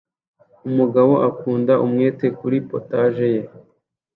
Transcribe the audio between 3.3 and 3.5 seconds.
ye